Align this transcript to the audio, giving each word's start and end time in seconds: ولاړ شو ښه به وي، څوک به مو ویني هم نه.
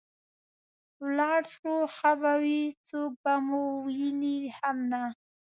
ولاړ 1.03 1.41
شو 1.53 1.73
ښه 1.95 2.11
به 2.21 2.33
وي، 2.43 2.61
څوک 2.87 3.11
به 3.23 3.33
مو 3.47 3.63
ویني 3.85 4.37
هم 4.57 4.77
نه. 4.91 5.03